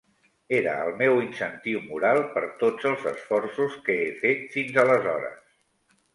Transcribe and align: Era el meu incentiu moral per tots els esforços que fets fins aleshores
Era 0.59 0.71
el 0.85 0.95
meu 1.01 1.19
incentiu 1.23 1.81
moral 1.89 2.21
per 2.39 2.43
tots 2.65 2.89
els 2.93 3.05
esforços 3.13 3.77
que 3.91 3.99
fets 4.25 4.59
fins 4.59 4.83
aleshores 4.87 5.39